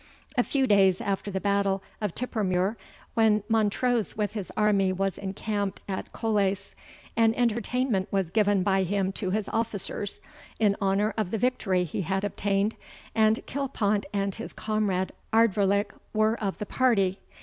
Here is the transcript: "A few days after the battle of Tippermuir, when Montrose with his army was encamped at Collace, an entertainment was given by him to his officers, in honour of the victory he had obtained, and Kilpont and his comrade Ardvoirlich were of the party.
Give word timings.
"A 0.35 0.41
few 0.41 0.65
days 0.65 0.99
after 0.99 1.29
the 1.29 1.39
battle 1.39 1.83
of 2.01 2.15
Tippermuir, 2.15 2.75
when 3.13 3.43
Montrose 3.47 4.17
with 4.17 4.33
his 4.33 4.51
army 4.57 4.91
was 4.91 5.19
encamped 5.19 5.79
at 5.87 6.11
Collace, 6.11 6.73
an 7.15 7.35
entertainment 7.35 8.07
was 8.09 8.31
given 8.31 8.63
by 8.63 8.81
him 8.81 9.11
to 9.11 9.29
his 9.29 9.47
officers, 9.49 10.19
in 10.57 10.75
honour 10.81 11.13
of 11.19 11.29
the 11.29 11.37
victory 11.37 11.83
he 11.83 12.01
had 12.01 12.23
obtained, 12.23 12.75
and 13.13 13.45
Kilpont 13.45 14.05
and 14.11 14.33
his 14.33 14.53
comrade 14.53 15.11
Ardvoirlich 15.31 15.91
were 16.13 16.33
of 16.43 16.57
the 16.57 16.65
party. 16.65 17.19